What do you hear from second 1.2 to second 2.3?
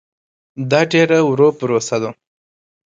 ورو پروسه ده.